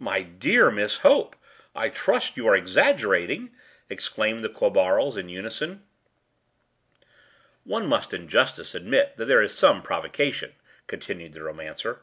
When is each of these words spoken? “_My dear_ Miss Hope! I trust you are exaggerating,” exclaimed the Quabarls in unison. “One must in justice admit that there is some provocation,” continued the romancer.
“_My 0.00 0.36
dear_ 0.36 0.74
Miss 0.74 0.96
Hope! 1.06 1.36
I 1.76 1.88
trust 1.90 2.36
you 2.36 2.48
are 2.48 2.56
exaggerating,” 2.56 3.52
exclaimed 3.88 4.42
the 4.42 4.48
Quabarls 4.48 5.16
in 5.16 5.28
unison. 5.28 5.84
“One 7.62 7.86
must 7.86 8.12
in 8.12 8.26
justice 8.26 8.74
admit 8.74 9.16
that 9.16 9.26
there 9.26 9.40
is 9.42 9.54
some 9.54 9.80
provocation,” 9.80 10.54
continued 10.88 11.34
the 11.34 11.44
romancer. 11.44 12.00